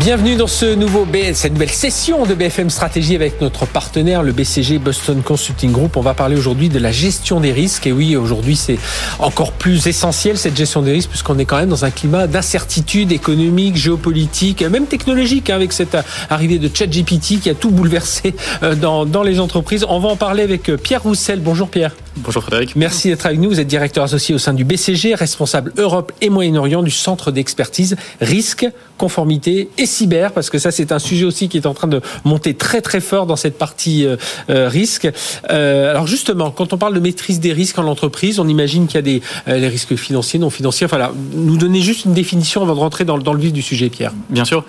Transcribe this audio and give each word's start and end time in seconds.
Bienvenue 0.00 0.34
dans 0.34 0.46
ce 0.46 0.74
nouveau 0.74 1.06
cette 1.34 1.52
nouvelle 1.52 1.68
session 1.68 2.24
de 2.24 2.32
BFM 2.32 2.70
Stratégie 2.70 3.14
avec 3.14 3.42
notre 3.42 3.66
partenaire, 3.66 4.22
le 4.22 4.32
BCG 4.32 4.78
Boston 4.78 5.20
Consulting 5.22 5.72
Group. 5.72 5.98
On 5.98 6.00
va 6.00 6.14
parler 6.14 6.36
aujourd'hui 6.36 6.70
de 6.70 6.78
la 6.78 6.90
gestion 6.90 7.38
des 7.38 7.52
risques. 7.52 7.86
Et 7.86 7.92
oui, 7.92 8.16
aujourd'hui, 8.16 8.56
c'est 8.56 8.78
encore 9.18 9.52
plus 9.52 9.86
essentiel 9.88 10.38
cette 10.38 10.56
gestion 10.56 10.80
des 10.80 10.92
risques 10.92 11.10
puisqu'on 11.10 11.38
est 11.38 11.44
quand 11.44 11.58
même 11.58 11.68
dans 11.68 11.84
un 11.84 11.90
climat 11.90 12.26
d'incertitude 12.26 13.12
économique, 13.12 13.76
géopolitique, 13.76 14.62
même 14.62 14.86
technologique, 14.86 15.50
hein, 15.50 15.56
avec 15.56 15.70
cette 15.74 15.98
arrivée 16.30 16.58
de 16.58 16.70
ChatGPT 16.74 17.38
qui 17.38 17.50
a 17.50 17.54
tout 17.54 17.70
bouleversé 17.70 18.34
euh, 18.62 18.74
dans, 18.74 19.04
dans 19.04 19.22
les 19.22 19.38
entreprises. 19.38 19.84
On 19.86 19.98
va 19.98 20.08
en 20.08 20.16
parler 20.16 20.42
avec 20.42 20.70
euh, 20.70 20.78
Pierre 20.78 21.02
Roussel. 21.02 21.40
Bonjour 21.40 21.68
Pierre. 21.68 21.94
Bonjour 22.16 22.42
Frédéric. 22.42 22.74
Merci 22.74 23.08
d'être 23.08 23.24
avec 23.24 23.38
nous. 23.38 23.48
Vous 23.48 23.60
êtes 23.60 23.68
directeur 23.68 24.02
associé 24.02 24.34
au 24.34 24.38
sein 24.38 24.52
du 24.52 24.64
BCG, 24.64 25.14
responsable 25.14 25.72
Europe 25.76 26.12
et 26.20 26.28
Moyen-Orient 26.28 26.82
du 26.82 26.90
Centre 26.90 27.30
d'expertise 27.30 27.96
risque, 28.20 28.66
conformité 28.98 29.70
et 29.78 29.86
cyber, 29.86 30.32
parce 30.32 30.50
que 30.50 30.58
ça 30.58 30.72
c'est 30.72 30.90
un 30.90 30.98
sujet 30.98 31.24
aussi 31.24 31.48
qui 31.48 31.56
est 31.56 31.66
en 31.66 31.74
train 31.74 31.86
de 31.86 32.00
monter 32.24 32.54
très 32.54 32.80
très 32.80 33.00
fort 33.00 33.26
dans 33.26 33.36
cette 33.36 33.56
partie 33.56 34.04
euh, 34.06 34.16
euh 34.50 34.68
risque. 34.68 35.08
Euh, 35.50 35.90
alors 35.90 36.08
justement, 36.08 36.50
quand 36.50 36.72
on 36.72 36.78
parle 36.78 36.94
de 36.94 37.00
maîtrise 37.00 37.38
des 37.38 37.52
risques 37.52 37.78
en 37.78 37.86
entreprise, 37.86 38.40
on 38.40 38.48
imagine 38.48 38.88
qu'il 38.88 38.96
y 38.96 38.98
a 38.98 39.02
des 39.02 39.22
euh, 39.46 39.58
les 39.58 39.68
risques 39.68 39.94
financiers, 39.94 40.40
non 40.40 40.50
financiers. 40.50 40.86
Enfin 40.86 40.98
là, 40.98 41.12
nous 41.34 41.58
donner 41.58 41.80
juste 41.80 42.06
une 42.06 42.14
définition 42.14 42.62
avant 42.62 42.74
de 42.74 42.80
rentrer 42.80 43.04
dans, 43.04 43.18
dans 43.18 43.34
le 43.34 43.40
vif 43.40 43.52
du 43.52 43.62
sujet, 43.62 43.88
Pierre. 43.88 44.12
Bien 44.30 44.44
sûr. 44.44 44.64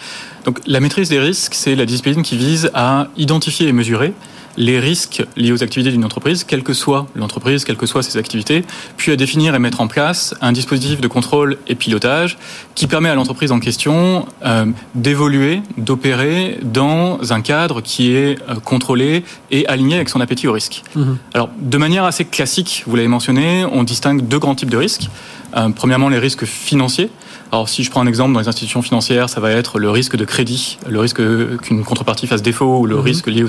Donc 0.46 0.60
la 0.68 0.80
maîtrise 0.80 1.10
des 1.10 1.20
risques, 1.20 1.56
c'est 1.56 1.76
la 1.76 1.86
discipline 1.86 2.22
qui 2.22 2.38
vise 2.38 2.70
à 2.76 3.08
identifier 3.18 3.68
et 3.68 3.74
mesurer 3.74 4.14
les 4.58 4.80
risques 4.80 5.24
liés 5.36 5.52
aux 5.52 5.64
activités 5.64 5.92
d'une 5.92 6.06
entreprise, 6.06 6.44
quelle 6.44 6.64
que 6.64 6.74
soit 6.74 7.08
l'entreprise, 7.16 7.64
quelles 7.64 7.78
que 7.78 7.86
soient 7.86 8.04
ses 8.04 8.18
activités, 8.18 8.64
puis 8.98 9.12
à 9.12 9.16
définir 9.16 9.56
et 9.56 9.60
mettre 9.60 9.82
en 9.82 9.88
place 9.88 10.36
un 10.42 10.52
dispositif 10.52 11.02
de 11.02 11.08
contrôle 11.08 11.58
et 11.68 11.76
pilotage 11.76 12.38
qui 12.76 12.88
permet 12.88 13.10
à 13.10 13.16
l'entreprise 13.16 13.52
en 13.52 13.60
question 13.60 14.26
euh, 14.46 14.66
d'évoluer, 14.96 15.62
d'opérer 15.78 16.60
dans 16.62 17.34
un 17.34 17.42
cadre 17.42 17.82
qui 17.82 18.14
est 18.14 18.40
euh, 18.50 18.56
contrôlé 18.56 19.24
et 19.50 19.68
aligné 19.68 19.96
avec 19.96 20.10
son 20.10 20.22
appétit 20.22 20.48
au 20.48 20.54
risque. 20.54 20.84
Mmh. 20.96 21.14
Alors, 21.34 21.50
de 21.60 21.78
manière 21.78 22.06
assez 22.06 22.26
classique, 22.26 22.84
vous 22.88 22.96
l'avez 22.96 23.08
mentionné, 23.08 23.66
on 23.72 23.84
distingue 23.84 24.28
deux 24.28 24.40
grands 24.40 24.56
types 24.56 24.70
de 24.70 24.78
risques. 24.78 25.10
Euh, 25.56 25.70
premièrement, 25.70 26.10
les 26.10 26.20
risques 26.20 26.46
financiers. 26.46 27.10
Alors, 27.52 27.68
si 27.68 27.84
je 27.84 27.92
prends 27.92 28.02
un 28.02 28.08
exemple 28.08 28.34
dans 28.34 28.40
les 28.40 28.48
institutions 28.48 28.82
financières, 28.82 29.30
ça 29.30 29.42
va 29.42 29.52
être 29.52 29.78
le 29.78 29.90
risque 29.90 30.16
de 30.16 30.24
crédit, 30.24 30.78
le 30.88 31.00
risque 31.00 31.22
qu'une 31.62 31.84
contrepartie 31.84 32.26
fasse 32.26 32.42
défaut 32.42 32.80
ou 32.80 32.86
le 32.86 32.96
mmh. 32.96 33.02
risque 33.02 33.28
lié 33.28 33.46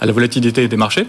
à 0.00 0.06
la 0.06 0.12
volatilité 0.12 0.66
des 0.66 0.76
marchés. 0.76 1.06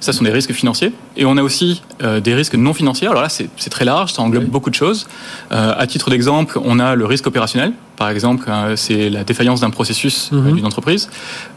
Ça, 0.00 0.12
ce 0.12 0.18
sont 0.18 0.24
des 0.24 0.32
risques 0.32 0.52
financiers. 0.52 0.92
Et 1.16 1.24
on 1.26 1.36
a 1.36 1.42
aussi 1.42 1.82
euh, 2.02 2.18
des 2.18 2.34
risques 2.34 2.54
non 2.54 2.74
financiers. 2.74 3.06
Alors 3.06 3.22
là, 3.22 3.28
c'est 3.28 3.70
très 3.70 3.84
large, 3.84 4.12
ça 4.12 4.22
englobe 4.22 4.44
oui. 4.44 4.50
beaucoup 4.50 4.70
de 4.70 4.74
choses. 4.74 5.06
Euh, 5.52 5.74
à 5.76 5.86
titre 5.86 6.10
d'exemple, 6.10 6.58
on 6.64 6.80
a 6.80 6.96
le 6.96 7.04
risque 7.06 7.26
opérationnel. 7.26 7.72
Par 7.96 8.08
exemple, 8.10 8.46
euh, 8.48 8.74
c'est 8.76 9.10
la 9.10 9.22
défaillance 9.24 9.60
d'un 9.60 9.70
processus 9.70 10.30
mm 10.32 10.36
-hmm. 10.36 10.54
d'une 10.54 10.66
entreprise 10.66 11.08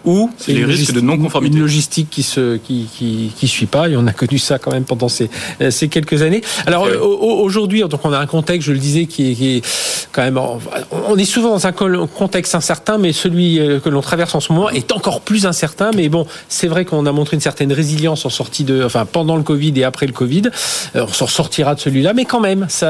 ou 0.04 0.30
les 0.48 0.66
risques 0.66 0.94
de 0.94 1.02
non-conformité. 1.02 1.56
Une 1.56 1.62
logistique 1.62 2.10
qui 2.10 2.24
se 2.24 2.58
qui, 2.58 2.88
qui, 2.96 3.32
qui 3.38 3.48
suit 3.48 3.66
pas 3.78 3.90
et 3.90 3.96
on 3.98 4.06
a 4.08 4.14
connu 4.14 4.38
ça 4.38 4.56
quand 4.60 4.72
même 4.72 4.84
pendant 4.84 5.10
ces, 5.18 5.30
euh, 5.62 5.72
ces 5.72 5.88
quelques 5.96 6.20
années. 6.28 6.42
Alors 6.68 6.84
aujourd'hui, 7.46 7.80
donc 7.94 8.02
on 8.04 8.14
a 8.14 8.20
un 8.20 8.30
contexte, 8.38 8.68
je 8.68 8.74
le 8.74 8.82
disais, 8.88 9.06
qui 9.12 9.22
est, 9.32 9.36
qui 9.40 9.48
est 9.56 9.62
quand 10.14 10.24
même 10.28 10.40
on 11.12 11.18
est 11.24 11.30
souvent 11.36 11.52
dans 11.58 11.66
un 11.72 11.76
contexte 12.22 12.54
incertain, 12.62 12.98
mais 13.04 13.12
celui 13.26 13.50
euh, 13.60 13.80
que 13.84 13.90
l'on 13.94 14.04
traverse 14.10 14.34
en 14.36 14.42
ce 14.46 14.50
moment 14.54 14.70
est 14.70 14.92
encore 14.98 15.20
plus 15.30 15.44
incertain. 15.54 15.90
Mais 15.98 16.08
bon, 16.16 16.24
c'est 16.58 16.70
vrai 16.74 16.84
qu'on 16.86 17.06
a 17.12 17.14
montré 17.20 17.34
une 17.40 17.46
certaine 17.52 17.74
résilience 17.82 18.22
en 18.30 18.34
sortie 18.42 18.66
de, 18.72 18.76
enfin 18.90 19.04
pendant 19.20 19.38
le 19.42 19.46
Covid 19.52 19.74
et 19.82 19.86
après 19.92 20.08
le 20.12 20.16
Covid. 20.22 20.46
On 20.96 21.14
s'en 21.20 21.28
sortira 21.40 21.72
de 21.78 21.82
celui-là, 21.86 22.12
mais 22.18 22.26
quand 22.32 22.44
même, 22.50 22.62
ça, 22.70 22.90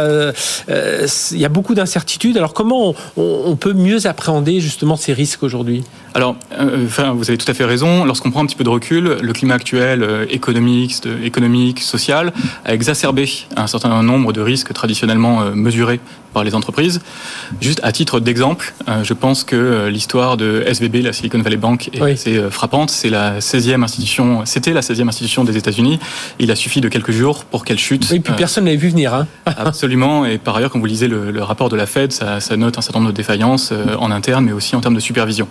il 1.36 1.42
y 1.46 1.48
a 1.52 1.54
beaucoup 1.58 1.76
d'incertitudes. 1.80 2.38
Alors 2.42 2.54
comment 2.60 2.80
on, 2.90 2.94
on 3.18 3.35
on 3.46 3.56
peut 3.56 3.74
mieux 3.74 4.08
appréhender 4.08 4.60
justement 4.60 4.96
ces 4.96 5.14
risques 5.14 5.44
aujourd'hui? 5.44 5.84
Alors, 6.16 6.38
euh, 6.58 6.86
enfin, 6.86 7.12
vous 7.12 7.30
avez 7.30 7.38
tout 7.38 7.52
à 7.52 7.54
fait 7.54 7.66
raison. 7.66 8.06
Lorsqu'on 8.06 8.32
prend 8.32 8.42
un 8.42 8.46
petit 8.46 8.56
peu 8.56 8.64
de 8.64 8.70
recul, 8.70 9.18
le 9.22 9.34
climat 9.34 9.56
actuel 9.56 10.02
euh, 10.02 10.26
économique, 10.30 10.96
économique, 11.22 11.82
social, 11.82 12.32
a 12.64 12.74
exacerbé 12.74 13.30
un 13.58 13.68
certain 13.68 14.02
nombre 14.02 14.32
de 14.32 14.40
risques 14.40 14.72
traditionnellement 14.72 15.42
euh, 15.42 15.52
mesurés 15.54 16.00
par 16.32 16.46
les 16.46 16.56
entreprises. 16.56 17.02
Juste 17.60 17.82
à 17.84 17.92
titre 17.92 18.22
d'exemple, 18.22 18.74
euh, 18.88 19.04
je 19.04 19.14
pense 19.14 19.44
que 19.44 19.88
l'histoire 19.88 20.38
de 20.38 20.64
SVB, 20.66 21.02
la 21.04 21.12
Silicon 21.12 21.42
Valley 21.42 21.58
Bank, 21.58 21.90
est 21.92 22.02
oui. 22.02 22.12
assez 22.12 22.50
frappante. 22.50 22.92
C'est 22.92 23.10
la 23.10 23.40
16e 23.40 23.84
institution, 23.84 24.46
c'était 24.46 24.72
la 24.72 24.82
16e 24.82 25.10
institution 25.10 25.44
des 25.44 25.58
États-Unis. 25.58 26.00
Il 26.40 26.50
a 26.50 26.56
suffi 26.56 26.80
de 26.80 26.88
quelques 26.88 27.12
jours 27.12 27.44
pour 27.44 27.66
qu'elle 27.66 27.80
chute. 27.80 28.10
Et 28.14 28.22
puis 28.22 28.34
personne 28.38 28.66
n'avait 28.66 28.78
vu 28.78 28.88
venir. 28.88 29.14
Hein 29.14 29.28
absolument. 29.46 30.26
Et 30.26 30.38
par 30.38 30.56
ailleurs, 30.56 30.72
quand 30.72 30.80
vous 30.80 30.86
lisez 30.86 31.10
le, 31.10 31.32
le 31.32 31.44
rapport 31.44 31.68
de 31.68 31.76
la 31.76 31.86
Fed, 31.86 32.14
ça, 32.14 32.40
ça 32.40 32.56
note 32.56 32.78
un 32.78 32.82
certain 32.82 33.00
nombre 33.00 33.12
de 33.12 33.18
défaillances 33.18 33.74
en 34.00 34.12
interne, 34.12 34.46
mais 34.46 34.54
aussi 34.54 34.78
en 34.78 34.82
termes 34.82 34.96
de 34.96 35.02
supervision. 35.02 35.48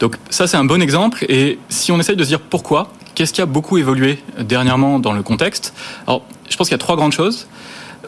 Donc 0.00 0.16
ça, 0.30 0.46
c'est 0.46 0.56
un 0.56 0.64
bon 0.64 0.82
exemple. 0.82 1.24
Et 1.28 1.58
si 1.68 1.92
on 1.92 1.98
essaye 1.98 2.16
de 2.16 2.24
se 2.24 2.28
dire 2.28 2.40
pourquoi, 2.40 2.92
qu'est-ce 3.14 3.32
qui 3.32 3.40
a 3.40 3.46
beaucoup 3.46 3.78
évolué 3.78 4.18
dernièrement 4.38 4.98
dans 4.98 5.12
le 5.12 5.22
contexte? 5.22 5.74
Alors, 6.06 6.22
je 6.48 6.56
pense 6.56 6.68
qu'il 6.68 6.74
y 6.74 6.76
a 6.76 6.78
trois 6.78 6.96
grandes 6.96 7.12
choses. 7.12 7.46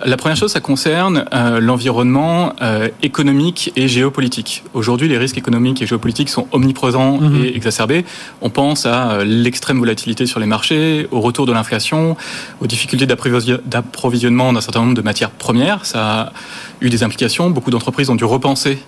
La 0.04 0.16
première 0.16 0.36
chose, 0.36 0.52
ça 0.52 0.60
concerne 0.60 1.24
euh, 1.32 1.60
l'environnement 1.60 2.52
euh, 2.60 2.88
économique 3.02 3.72
et 3.76 3.88
géopolitique. 3.88 4.62
Aujourd'hui, 4.74 5.08
les 5.08 5.16
risques 5.16 5.38
économiques 5.38 5.80
et 5.80 5.86
géopolitiques 5.86 6.28
sont 6.28 6.48
omniprésents 6.52 7.18
mmh. 7.18 7.44
et 7.44 7.56
exacerbés. 7.56 8.04
On 8.42 8.50
pense 8.50 8.84
à 8.84 9.12
euh, 9.12 9.24
l'extrême 9.24 9.78
volatilité 9.78 10.26
sur 10.26 10.40
les 10.40 10.46
marchés, 10.46 11.08
au 11.10 11.20
retour 11.20 11.46
de 11.46 11.52
l'inflation, 11.52 12.16
aux 12.60 12.66
difficultés 12.66 13.06
d'approvisionnement 13.06 14.52
d'un 14.52 14.60
certain 14.60 14.80
nombre 14.80 14.94
de 14.94 15.02
matières 15.02 15.30
premières. 15.30 15.86
Ça 15.86 16.20
a 16.20 16.32
eu 16.80 16.90
des 16.90 17.02
implications. 17.02 17.48
Beaucoup 17.48 17.70
d'entreprises 17.70 18.10
ont 18.10 18.16
dû 18.16 18.24
repenser 18.24 18.78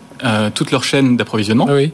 toute 0.54 0.72
leur 0.72 0.82
chaîne 0.82 1.16
d'approvisionnement. 1.16 1.66
Ah 1.69 1.75
oui. 1.75 1.92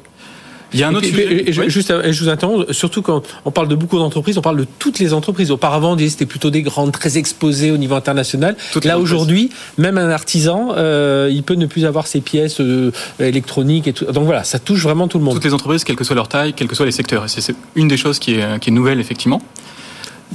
Il 0.75 0.81
y 0.81 0.83
a 0.83 0.89
un 0.89 0.95
autre 0.95 1.07
et, 1.07 1.11
sujet. 1.11 1.23
Et, 1.25 1.51
et, 1.51 1.59
oui. 1.59 1.71
Juste, 1.71 1.93
je 2.11 2.25
vous 2.25 2.29
interromps. 2.29 2.71
Surtout 2.73 3.01
quand 3.01 3.23
on 3.45 3.51
parle 3.51 3.69
de 3.69 3.75
beaucoup 3.75 3.99
d'entreprises, 3.99 4.37
on 4.37 4.43
parle 4.43 4.59
de 4.59 4.67
toutes 4.79 4.99
les 4.99 5.15
entreprises. 5.15 5.51
Auparavant, 5.51 5.97
c'était 5.97 6.27
plutôt 6.27 6.51
des 6.51 6.63
grandes, 6.63 6.93
très 6.93 7.17
exposées 7.17 7.71
au 7.71 7.77
niveau 7.77 7.95
international. 7.95 8.57
Toutes 8.73 8.85
Là 8.85 8.99
aujourd'hui, 8.99 9.51
même 9.79 9.97
un 9.97 10.11
artisan, 10.11 10.75
euh, 10.77 11.31
il 11.33 11.43
peut 11.43 11.55
ne 11.55 11.67
plus 11.67 11.87
avoir 11.87 12.07
ses 12.07 12.21
pièces 12.21 12.61
euh, 12.61 12.91
électroniques 13.19 13.89
et 13.89 13.93
tout. 13.93 14.05
Donc 14.07 14.25
voilà, 14.25 14.45
ça 14.45 14.59
touche 14.59 14.83
vraiment 14.83 15.09
tout 15.09 15.19
le 15.19 15.25
monde. 15.25 15.35
Toutes 15.35 15.45
les 15.45 15.55
entreprises, 15.55 15.85
quelle 15.85 15.97
que 15.97 16.05
soit 16.05 16.17
leur 16.17 16.29
taille, 16.29 16.53
quels 16.53 16.69
que 16.69 16.75
soient 16.75 16.87
les 16.87 16.93
secteurs. 16.93 17.25
C'est 17.29 17.55
une 17.75 17.89
des 17.89 17.97
choses 17.97 18.19
qui 18.19 18.35
est, 18.35 18.59
qui 18.61 18.71
est 18.71 18.73
nouvelle 18.73 19.01
effectivement. 19.01 19.41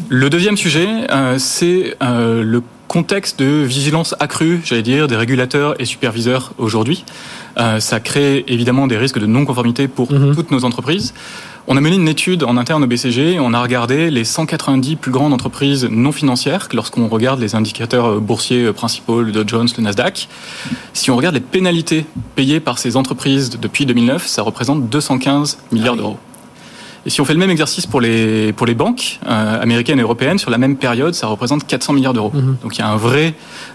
Le 0.07 0.29
deuxième 0.29 0.57
sujet, 0.57 0.87
euh, 1.11 1.35
c'est 1.37 1.95
euh, 2.01 2.41
le 2.43 2.61
contexte 2.89 3.39
de 3.39 3.61
vigilance 3.61 4.15
accrue, 4.19 4.61
j'allais 4.65 4.81
dire, 4.81 5.07
des 5.07 5.15
régulateurs 5.15 5.79
et 5.79 5.85
superviseurs 5.85 6.53
aujourd'hui. 6.57 7.05
Euh, 7.57 7.79
ça 7.79 7.99
crée 7.99 8.43
évidemment 8.47 8.87
des 8.87 8.97
risques 8.97 9.19
de 9.19 9.27
non-conformité 9.27 9.87
pour 9.87 10.11
mmh. 10.11 10.35
toutes 10.35 10.51
nos 10.51 10.65
entreprises. 10.65 11.13
On 11.67 11.77
a 11.77 11.81
mené 11.81 11.97
une 11.97 12.07
étude 12.07 12.43
en 12.43 12.57
interne 12.57 12.83
au 12.83 12.87
BCG 12.87 13.39
on 13.39 13.53
a 13.53 13.61
regardé 13.61 14.09
les 14.09 14.23
190 14.23 14.95
plus 14.95 15.11
grandes 15.11 15.33
entreprises 15.33 15.85
non 15.85 16.11
financières 16.11 16.67
lorsqu'on 16.73 17.07
regarde 17.07 17.39
les 17.39 17.53
indicateurs 17.53 18.19
boursiers 18.19 18.73
principaux, 18.73 19.21
le 19.21 19.31
Dow 19.31 19.43
Jones, 19.45 19.67
le 19.77 19.83
Nasdaq. 19.83 20.27
Si 20.93 21.11
on 21.11 21.15
regarde 21.15 21.35
les 21.35 21.41
pénalités 21.41 22.07
payées 22.35 22.59
par 22.59 22.79
ces 22.79 22.97
entreprises 22.97 23.51
depuis 23.51 23.85
2009, 23.85 24.25
ça 24.25 24.41
représente 24.41 24.89
215 24.89 25.59
milliards 25.71 25.89
ah 25.89 25.91
oui. 25.91 25.97
d'euros. 25.99 26.17
Et 27.09 27.11
si 27.11 27.21
on 27.21 27.25
fait 27.25 27.33
le 27.33 27.39
même 27.39 27.49
exercice 27.49 27.87
pour 27.87 28.01
les, 28.01 28.53
pour 28.53 28.67
les 28.67 28.75
banques 28.75 29.17
euh, 29.27 29.59
américaines 29.59 29.97
et 29.97 30.03
européennes, 30.03 30.37
sur 30.37 30.51
la 30.51 30.59
même 30.59 30.75
période, 30.75 31.15
ça 31.15 31.25
représente 31.25 31.65
400 31.65 31.93
milliards 31.93 32.13
d'euros. 32.13 32.31
Mmh. 32.31 32.57
Donc 32.61 32.77
il 32.77 32.81
y 32.81 32.83
a 32.83 32.87
un 32.87 32.97
vrai, 32.97 33.33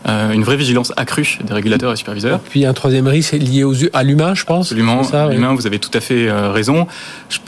euh, 0.08 0.30
une 0.30 0.44
vraie 0.44 0.56
vigilance 0.56 0.92
accrue 0.96 1.40
des 1.44 1.52
régulateurs 1.52 1.92
et 1.92 1.96
superviseurs. 1.96 2.36
Et 2.36 2.48
puis 2.48 2.64
un 2.64 2.72
troisième 2.72 3.08
risque 3.08 3.32
lié 3.32 3.64
aux, 3.64 3.74
à 3.92 4.04
l'humain, 4.04 4.34
je 4.36 4.44
pense. 4.44 4.66
Absolument, 4.66 5.02
ça, 5.02 5.26
l'humain, 5.26 5.50
oui. 5.50 5.56
vous 5.56 5.66
avez 5.66 5.80
tout 5.80 5.90
à 5.94 6.00
fait 6.00 6.28
euh, 6.28 6.52
raison. 6.52 6.86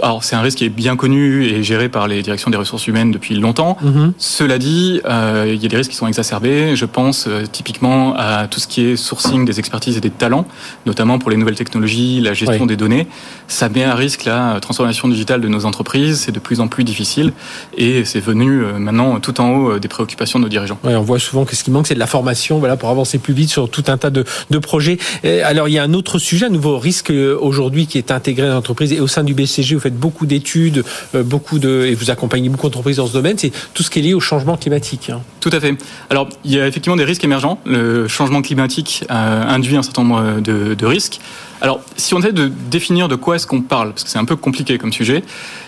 Alors 0.03 0.25
c'est 0.25 0.35
un 0.35 0.41
risque 0.41 0.59
qui 0.59 0.65
est 0.65 0.71
bien 0.71 0.97
connu 0.97 1.45
et 1.45 1.63
géré 1.63 1.89
par 1.89 2.09
les 2.09 2.21
directions 2.21 2.51
des 2.51 2.57
ressources 2.57 2.89
humaines 2.89 3.13
depuis 3.13 3.37
longtemps. 3.37 3.79
Mmh. 3.81 4.09
Cela 4.19 4.59
dit, 4.59 5.01
il 5.05 5.63
y 5.63 5.67
a 5.67 5.69
des 5.69 5.77
risques 5.77 5.93
qui 5.93 5.97
sont 5.97 6.09
exacerbés. 6.09 6.75
Je 6.75 6.85
pense 6.85 7.29
typiquement 7.53 8.17
à 8.17 8.49
tout 8.49 8.59
ce 8.59 8.67
qui 8.67 8.87
est 8.87 8.97
sourcing 8.97 9.45
des 9.45 9.61
expertises 9.61 9.97
et 9.97 10.01
des 10.01 10.11
talents, 10.11 10.47
notamment 10.85 11.21
pour 11.21 11.31
les 11.31 11.37
nouvelles 11.37 11.55
technologies, 11.55 12.21
la 12.21 12.35
gestion 12.35 12.63
oui. 12.63 12.67
des 12.67 12.77
données. 12.77 13.07
Ça 13.47 13.69
met 13.69 13.85
à 13.85 13.95
risque 13.95 14.25
la 14.25 14.59
transformation 14.61 15.07
digitale 15.07 15.41
de 15.41 15.47
nos 15.47 15.65
entreprises, 15.65 15.76
c'est 16.15 16.33
de 16.33 16.39
plus 16.39 16.61
en 16.61 16.69
plus 16.69 16.85
difficile 16.85 17.33
et 17.77 18.05
c'est 18.05 18.21
venu 18.21 18.63
euh, 18.63 18.79
maintenant 18.79 19.19
tout 19.21 19.41
en 19.41 19.51
haut 19.51 19.71
euh, 19.73 19.79
des 19.79 19.89
préoccupations 19.89 20.39
de 20.39 20.45
nos 20.45 20.49
dirigeants. 20.49 20.79
Oui, 20.85 20.95
on 20.95 21.03
voit 21.03 21.19
souvent 21.19 21.45
que 21.45 21.57
ce 21.57 21.65
qui 21.65 21.71
manque, 21.71 21.87
c'est 21.87 21.95
de 21.95 22.01
la 22.01 22.07
formation 22.07 22.59
voilà, 22.59 22.77
pour 22.77 22.89
avancer 22.89 23.19
plus 23.19 23.35
vite 23.35 23.51
sur 23.51 23.69
tout 23.69 23.85
un 23.89 23.97
tas 23.97 24.11
de, 24.11 24.25
de 24.51 24.59
projets. 24.59 24.99
Et 25.25 25.43
alors, 25.43 25.69
il 25.69 25.73
y 25.73 25.79
a 25.79 25.83
un 25.83 25.95
autre 25.95 26.19
sujet, 26.19 26.47
un 26.47 26.51
nouveau 26.51 26.79
risque 26.79 27.11
euh, 27.11 27.37
aujourd'hui 27.41 27.87
qui 27.87 27.99
est 27.99 28.11
intégré 28.11 28.49
dans 28.49 28.55
l'entreprise 28.55 28.93
et 28.93 29.01
au 29.01 29.07
sein 29.07 29.25
du 29.25 29.35
BCG, 29.35 29.75
vous 29.75 29.81
faites 29.81 29.99
beaucoup 29.99 30.27
d'études, 30.27 30.85
beaucoup 31.15 31.59
de, 31.59 31.87
et 31.87 31.95
vous 31.95 32.11
accompagnez 32.11 32.49
beaucoup 32.49 32.67
d'entreprises 32.67 32.97
dans 32.97 33.07
ce 33.07 33.13
domaine, 33.13 33.39
c'est 33.39 33.53
tout 33.75 33.83
ce 33.83 33.91
qui 33.91 34.01
est 34.01 34.03
lié 34.03 34.15
au 34.15 34.21
changement 34.21 34.57
climatique. 34.57 35.11
Hein. 35.11 35.21
Tout 35.41 35.51
à 35.53 35.61
fait. 35.61 35.75
Alors, 36.11 36.29
il 36.45 36.53
y 36.53 36.61
a 36.61 36.67
effectivement 36.67 36.97
des 36.97 37.05
risques 37.05 37.25
émergents. 37.25 37.59
Le 37.65 38.09
changement 38.09 38.43
climatique 38.43 39.05
induit 39.09 39.77
un 39.77 39.83
certain 39.83 40.03
nombre 40.03 40.41
de, 40.41 40.75
de 40.75 40.87
risques. 40.87 41.21
Alors, 41.61 41.81
si 41.97 42.15
on 42.15 42.19
essaie 42.19 42.33
de 42.33 42.51
définir 42.71 43.09
de 43.09 43.15
quoi 43.15 43.37
est-ce 43.37 43.47
qu'on 43.47 43.63
parle, 43.63 43.91
parce 43.91 44.05
que 44.05 44.11
c'est 44.11 44.19
un 44.19 44.25
peu 44.25 44.37
compliqué 44.37 44.79
comme 44.79 44.93
sujet, 44.93 45.23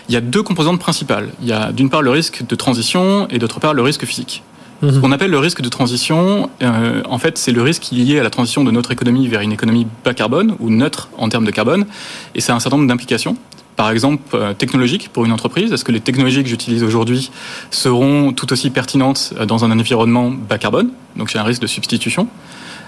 il 0.07 0.13
y 0.13 0.17
a 0.17 0.21
deux 0.21 0.43
composantes 0.43 0.79
principales. 0.79 1.29
Il 1.41 1.47
y 1.47 1.51
a 1.51 1.71
d'une 1.71 1.89
part 1.89 2.01
le 2.01 2.11
risque 2.11 2.45
de 2.47 2.55
transition 2.55 3.27
et 3.29 3.39
d'autre 3.39 3.59
part 3.59 3.73
le 3.73 3.81
risque 3.81 4.05
physique. 4.05 4.43
Mhm. 4.81 4.93
Ce 4.93 4.99
qu'on 4.99 5.11
appelle 5.11 5.31
le 5.31 5.39
risque 5.39 5.61
de 5.61 5.69
transition, 5.69 6.49
euh, 6.61 7.01
en 7.05 7.17
fait, 7.17 7.37
c'est 7.37 7.51
le 7.51 7.61
risque 7.61 7.89
lié 7.91 8.19
à 8.19 8.23
la 8.23 8.29
transition 8.29 8.63
de 8.63 8.71
notre 8.71 8.91
économie 8.91 9.27
vers 9.27 9.41
une 9.41 9.51
économie 9.51 9.87
bas 10.05 10.13
carbone 10.13 10.55
ou 10.59 10.69
neutre 10.69 11.09
en 11.17 11.27
termes 11.27 11.45
de 11.45 11.51
carbone, 11.51 11.85
et 12.35 12.41
c'est 12.41 12.51
un 12.51 12.59
certain 12.59 12.77
nombre 12.77 12.87
d'implications 12.87 13.35
par 13.75 13.91
exemple 13.91 14.21
euh, 14.33 14.53
technologiques 14.53 15.07
pour 15.07 15.23
une 15.23 15.31
entreprise 15.31 15.71
Est-ce 15.71 15.85
que 15.85 15.93
les 15.93 16.01
technologies 16.01 16.43
que 16.43 16.49
j'utilise 16.49 16.83
aujourd'hui 16.83 17.31
seront 17.71 18.33
tout 18.33 18.51
aussi 18.51 18.71
pertinentes 18.71 19.33
euh, 19.39 19.45
dans 19.45 19.63
un 19.63 19.71
environnement 19.71 20.31
bas 20.31 20.57
carbone 20.57 20.89
Donc 21.15 21.29
j'ai 21.29 21.39
un 21.39 21.43
risque 21.43 21.61
de 21.61 21.67
substitution? 21.67 22.27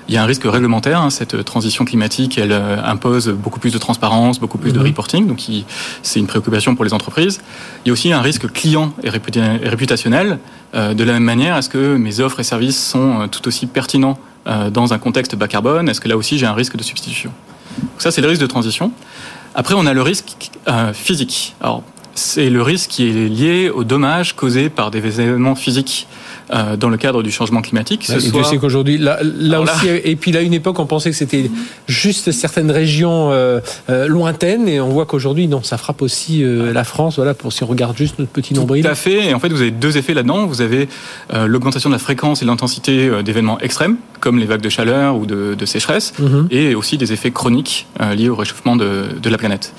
Il 0.08 0.16
y 0.16 0.18
a 0.18 0.24
un 0.24 0.26
risque 0.26 0.44
réglementaire. 0.46 1.02
Hein, 1.02 1.10
cette 1.10 1.44
transition 1.44 1.86
climatique, 1.86 2.38
elle 2.38 2.52
euh, 2.52 2.84
impose 2.84 3.30
beaucoup 3.30 3.60
plus 3.60 3.72
de 3.72 3.78
transparence, 3.78 4.40
beaucoup 4.40 4.58
plus 4.58 4.74
de 4.74 4.80
mhm. 4.80 4.88
reporting. 4.88 5.28
Donc, 5.28 5.42
c'est 6.04 6.20
une 6.20 6.28
préoccupation 6.28 6.76
pour 6.76 6.86
les 6.86 6.94
entreprises. 6.94 7.42
Il 7.86 7.90
y 7.90 7.92
a 7.92 7.94
aussi 7.94 8.12
un 8.12 8.22
risque 8.22 8.52
client 8.52 8.94
et 9.04 9.10
réputationnel. 9.10 10.40
de 10.74 11.04
la 11.04 11.14
même 11.14 11.24
manière, 11.24 11.58
est-ce 11.58 11.70
que 11.70 11.96
mes 11.96 12.20
offres 12.20 12.40
et 12.40 12.44
services 12.44 12.82
sont 12.82 13.28
tout 13.30 13.48
aussi 13.48 13.68
pertinents 13.68 14.18
dans 14.72 14.94
un 14.94 14.98
contexte 14.98 15.36
bas 15.36 15.48
carbone? 15.48 15.90
Est-ce 15.90 16.02
que 16.02 16.08
là 16.08 16.18
aussi 16.18 16.38
j'ai 16.38 16.46
un 16.46 16.54
risque 16.54 16.78
de 16.78 16.84
substitution? 16.84 17.32
Donc 17.80 18.02
Ça, 18.02 18.12
c'est 18.12 18.22
le 18.22 18.28
risque 18.28 18.42
de 18.42 18.48
transition. 18.48 18.92
Après, 19.54 19.76
on 19.78 19.86
a 19.86 19.94
le 19.94 20.02
risque 20.02 20.50
euh, 20.68 20.94
physique. 20.94 21.56
Alors, 21.62 21.84
c'est 22.16 22.50
le 22.50 22.62
risque 22.62 22.90
qui 22.90 23.10
est 23.10 23.30
lié 23.30 23.70
aux 23.70 23.84
dommages 23.84 24.36
causés 24.36 24.70
par 24.70 24.92
des 24.92 25.00
événements 25.00 25.56
physiques 25.56 26.08
euh, 26.54 26.76
dans 26.76 26.90
le 26.90 26.98
cadre 26.98 27.24
du 27.24 27.32
changement 27.32 27.62
climatique. 27.62 28.04
Ce 28.06 28.20
soit... 28.20 28.44
sais 28.44 28.58
qu'aujourd'hui, 28.58 28.98
là, 28.98 29.20
là 29.22 29.62
aussi, 29.62 29.88
et 29.88 30.16
puis 30.16 30.32
là, 30.32 30.40
à 30.40 30.44
une 30.44 30.54
époque, 30.54 30.80
on 30.80 30.86
pensait 30.86 31.10
que 31.10 31.16
c'était 31.16 31.50
juste 31.88 32.32
certaines 32.32 32.72
régions 32.72 33.32
euh, 33.32 33.60
euh, 33.90 34.08
lointaines, 34.08 34.68
et 34.68 34.82
on 34.82 34.90
voit 34.90 35.06
qu'aujourd'hui, 35.06 35.48
non, 35.48 35.64
ça 35.64 35.78
frappe 35.78 36.02
aussi 36.02 36.44
la 36.44 36.84
France. 36.84 37.16
Voilà, 37.16 37.34
pour 37.34 37.54
si 37.54 37.64
on 37.64 37.68
regarde 37.68 37.98
juste 37.98 38.20
notre 38.20 38.32
petit 38.32 38.54
nombril. 38.54 38.84
Tout 38.84 38.90
à 38.90 38.96
fait. 38.96 39.30
Et 39.30 39.34
en 39.34 39.40
fait, 39.40 39.50
vous 39.50 39.62
avez 39.62 39.72
deux 39.72 39.98
effets 39.98 40.14
là-dedans. 40.14 40.46
Vous 40.46 40.62
avez 40.62 40.88
l'augmentation 41.46 41.90
de 41.90 41.96
la 41.96 42.00
fréquence 42.00 42.42
et 42.42 42.46
de 42.46 42.50
l'intensité 42.50 43.10
d'événements 43.24 43.60
extrêmes, 43.60 43.98
comme 44.20 44.38
les 44.38 44.46
vagues 44.46 44.62
de 44.62 44.70
chaleur 44.70 45.16
ou 45.16 45.26
de, 45.26 45.56
de 45.58 45.66
sécheresse, 45.66 46.14
mhm. 46.20 46.48
et 46.52 46.76
aussi 46.76 46.98
des 46.98 47.14
effets 47.14 47.32
chroniques 47.32 47.88
liés 48.16 48.30
au 48.30 48.36
réchauffement 48.36 48.76
de, 48.76 49.06
de 49.22 49.30
la 49.30 49.38
planète. 49.38 49.74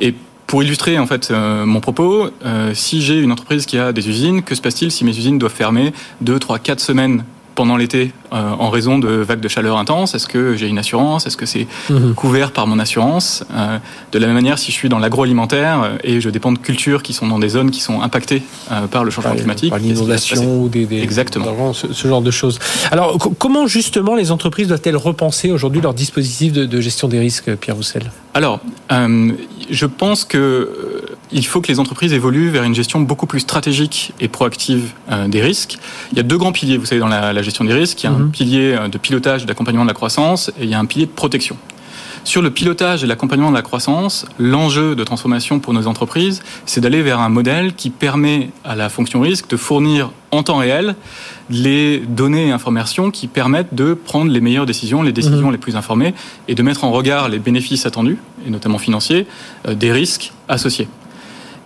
Et 0.00 0.14
pour 0.46 0.62
illustrer 0.62 0.98
en 0.98 1.06
fait 1.06 1.30
euh, 1.30 1.66
mon 1.66 1.80
propos, 1.80 2.28
euh, 2.44 2.72
si 2.74 3.02
j'ai 3.02 3.18
une 3.18 3.32
entreprise 3.32 3.66
qui 3.66 3.78
a 3.78 3.92
des 3.92 4.08
usines, 4.08 4.42
que 4.42 4.54
se 4.54 4.60
passe-t-il 4.60 4.90
si 4.90 5.04
mes 5.04 5.16
usines 5.16 5.38
doivent 5.38 5.52
fermer 5.52 5.92
2, 6.20 6.38
3, 6.38 6.58
4 6.58 6.80
semaines 6.80 7.24
pendant 7.56 7.76
l'été 7.76 8.12
euh, 8.32 8.50
en 8.50 8.70
raison 8.70 8.98
de 8.98 9.08
vagues 9.08 9.40
de 9.40 9.48
chaleur 9.48 9.78
intenses? 9.78 10.14
Est-ce 10.14 10.28
que 10.28 10.54
j'ai 10.56 10.68
une 10.68 10.78
assurance? 10.78 11.26
Est-ce 11.26 11.36
que 11.36 11.46
c'est 11.46 11.66
mhm. 11.90 12.14
couvert 12.14 12.52
par 12.52 12.68
mon 12.68 12.78
assurance? 12.78 13.42
Euh, 13.52 13.78
De 14.12 14.18
la 14.20 14.26
même 14.26 14.36
manière, 14.36 14.58
si 14.58 14.70
je 14.70 14.76
suis 14.76 14.88
dans 14.88 15.00
l'agroalimentaire 15.00 15.82
euh, 15.82 15.96
et 16.04 16.20
je 16.20 16.30
dépends 16.30 16.52
de 16.52 16.58
cultures 16.58 17.02
qui 17.02 17.14
sont 17.14 17.26
dans 17.26 17.40
des 17.40 17.48
zones 17.48 17.72
qui 17.72 17.80
sont 17.80 18.02
impactées 18.02 18.42
par 18.90 19.02
le 19.02 19.10
changement 19.10 19.34
climatique, 19.34 19.70
par 19.70 19.78
l'inondation 19.78 20.62
ou 20.62 20.68
des, 20.68 20.86
exactement. 21.02 21.72
ce, 21.72 22.06
genre 22.06 22.22
de 22.22 22.30
choses. 22.30 22.58
Alors, 22.92 23.18
comment 23.38 23.66
justement 23.66 24.14
les 24.14 24.30
entreprises 24.30 24.68
doivent-elles 24.68 24.96
repenser 24.96 25.50
aujourd'hui 25.50 25.80
leur 25.80 25.94
dispositif 25.94 26.52
de, 26.52 26.66
de, 26.66 26.80
gestion 26.80 27.08
des 27.08 27.18
risques, 27.18 27.54
Pierre 27.56 27.76
Roussel? 27.76 28.12
Alors, 28.34 28.60
je 29.70 29.86
pense 29.86 30.24
que 30.24 31.16
il 31.32 31.46
faut 31.46 31.60
que 31.60 31.68
les 31.68 31.80
entreprises 31.80 32.12
évoluent 32.12 32.50
vers 32.50 32.62
une 32.62 32.74
gestion 32.74 33.00
beaucoup 33.00 33.26
plus 33.26 33.40
stratégique 33.40 34.12
et 34.20 34.28
proactive 34.28 34.92
euh, 35.10 35.28
des 35.28 35.40
risques. 35.40 35.78
Il 36.12 36.16
y 36.16 36.20
a 36.20 36.22
deux 36.22 36.38
grands 36.38 36.52
piliers, 36.52 36.76
vous 36.76 36.86
savez, 36.86 37.00
dans 37.00 37.08
la, 37.08 37.42
gestion 37.42 37.64
des 37.64 37.74
risques. 37.74 38.02
Il 38.02 38.06
y 38.06 38.08
a 38.08 38.12
un 38.12 38.18
mhm. 38.18 38.30
pilier 38.30 38.76
euh, 38.78 38.88
de 38.88 38.98
pilotage 38.98 39.46
d'accompagnement 39.46 39.84
de 39.84 39.88
la 39.88 39.94
croissance 39.94 40.50
et 40.60 40.64
il 40.64 40.70
y 40.70 40.74
a 40.74 40.78
un 40.78 40.86
pilier 40.86 41.06
de 41.06 41.10
protection. 41.10 41.56
Sur 42.26 42.42
le 42.42 42.50
pilotage 42.50 43.04
et 43.04 43.06
l'accompagnement 43.06 43.50
de 43.50 43.54
la 43.54 43.62
croissance, 43.62 44.26
l'enjeu 44.40 44.96
de 44.96 45.04
transformation 45.04 45.60
pour 45.60 45.72
nos 45.72 45.86
entreprises, 45.86 46.42
c'est 46.66 46.80
d'aller 46.80 47.00
vers 47.00 47.20
un 47.20 47.28
modèle 47.28 47.72
qui 47.72 47.88
permet 47.88 48.50
à 48.64 48.74
la 48.74 48.88
fonction 48.88 49.20
risque 49.20 49.48
de 49.48 49.56
fournir 49.56 50.10
en 50.32 50.42
temps 50.42 50.56
réel 50.56 50.96
les 51.50 52.00
données 52.00 52.48
et 52.48 52.50
informations 52.50 53.12
qui 53.12 53.28
permettent 53.28 53.76
de 53.76 53.94
prendre 53.94 54.32
les 54.32 54.40
meilleures 54.40 54.66
décisions, 54.66 55.04
les 55.04 55.12
décisions 55.12 55.46
mhm. 55.46 55.52
les 55.52 55.58
plus 55.58 55.76
informées, 55.76 56.14
et 56.48 56.56
de 56.56 56.62
mettre 56.64 56.82
en 56.82 56.90
regard 56.90 57.28
les 57.28 57.38
bénéfices 57.38 57.86
attendus, 57.86 58.18
et 58.44 58.50
notamment 58.50 58.78
financiers, 58.78 59.28
euh, 59.68 59.76
des 59.76 59.92
risques 59.92 60.32
associés. 60.48 60.88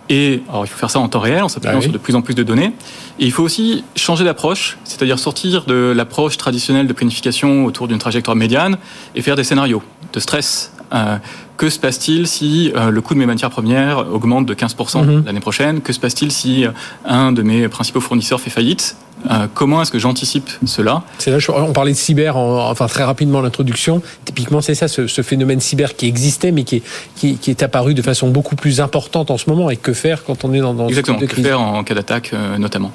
Et 0.09 0.43
alors, 0.47 0.65
il 0.65 0.67
faut 0.67 0.77
faire 0.77 0.91
ça 0.91 0.99
en 0.99 1.09
temps 1.09 1.21
réel, 1.21 1.41
en 1.41 1.47
s'appuyant 1.47 1.77
bah 1.77 1.81
sur 1.81 1.91
de 1.91 1.97
plus 1.97 2.13
en 2.13 2.21
plus 2.21 2.35
de 2.35 2.43
données. 2.43 2.73
Et 3.17 3.25
il 3.25 3.31
faut 3.31 3.43
aussi 3.43 3.83
changer 3.95 4.25
d'approche, 4.25 4.77
c'est-à-dire 4.83 5.17
sortir 5.17 5.65
de 5.65 5.91
l'approche 5.95 6.37
traditionnelle 6.37 6.85
de 6.85 6.93
planification 6.93 7.65
autour 7.65 7.87
d'une 7.87 7.97
trajectoire 7.97 8.35
médiane 8.35 8.77
et 9.15 9.23
faire 9.23 9.35
des 9.35 9.43
scénarios 9.43 9.81
de 10.13 10.19
stress. 10.19 10.71
Euh, 10.93 11.17
que 11.57 11.69
se 11.69 11.79
passe-t-il 11.79 12.27
si 12.27 12.73
euh, 12.75 12.89
le 12.89 13.01
coût 13.01 13.13
de 13.13 13.19
mes 13.19 13.25
matières 13.25 13.51
premières 13.51 14.11
augmente 14.11 14.45
de 14.45 14.53
15% 14.53 15.05
mhm. 15.05 15.25
l'année 15.25 15.39
prochaine? 15.39 15.81
Que 15.81 15.93
se 15.93 15.99
passe-t-il 15.99 16.31
si 16.31 16.65
euh, 16.65 16.71
un 17.05 17.31
de 17.31 17.43
mes 17.43 17.67
principaux 17.69 18.01
fournisseurs 18.01 18.41
fait 18.41 18.49
faillite? 18.49 18.95
Euh, 19.29 19.47
comment 19.53 19.81
est-ce 19.81 19.91
que 19.91 19.99
j'anticipe 19.99 20.49
cela? 20.65 21.03
C'est 21.19 21.31
là, 21.31 21.37
on 21.55 21.73
parlait 21.73 21.91
de 21.91 21.97
cyber, 21.97 22.37
enfin 22.37 22.87
très 22.87 23.03
rapidement 23.03 23.41
l'introduction. 23.41 24.01
Typiquement, 24.25 24.61
c'est 24.61 24.75
ça, 24.75 24.87
ce, 24.87 25.21
phénomène 25.21 25.59
cyber 25.59 25.95
qui 25.95 26.07
existait, 26.07 26.51
mais 26.51 26.63
qui 26.63 26.77
est, 26.77 26.83
qui, 27.15 27.51
est 27.51 27.63
apparu 27.63 27.93
de 27.93 28.01
façon 28.01 28.29
beaucoup 28.29 28.55
plus 28.55 28.81
importante 28.81 29.29
en 29.29 29.37
ce 29.37 29.49
moment. 29.49 29.69
Et 29.69 29.77
que 29.77 29.93
faire 29.93 30.23
quand 30.23 30.43
on 30.43 30.53
est 30.53 30.59
dans, 30.59 30.73
dans 30.73 30.87
Exactement, 30.87 31.19
que 31.19 31.27
faire 31.27 31.61
en 31.61 31.83
cas 31.83 31.93
d'attaque 31.93 32.31
euh, 32.33 32.57
notamment. 32.57 32.91